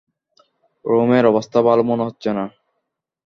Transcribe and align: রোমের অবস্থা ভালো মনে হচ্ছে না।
রোমের 0.85 1.23
অবস্থা 1.25 1.59
ভালো 1.61 1.83
মনে 1.83 2.03
হচ্ছে 2.03 2.29
না। 2.33 2.45